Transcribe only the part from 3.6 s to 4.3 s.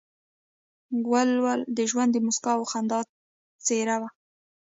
څېره وه.